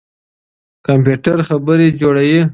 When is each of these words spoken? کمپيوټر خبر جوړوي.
کمپيوټر 0.87 1.37
خبر 1.47 1.77
جوړوي. 2.01 2.41